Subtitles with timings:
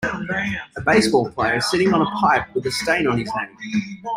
[0.77, 4.01] A baseball player sitting on a pipe with a stain on his knee.